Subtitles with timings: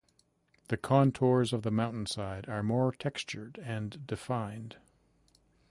[0.69, 4.77] The contours of the mountainside are more textured and defined.